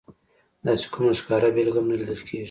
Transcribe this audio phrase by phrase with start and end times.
[0.65, 2.39] داسې کومه ښکاره بېلګه هم نه لیدل کېږي.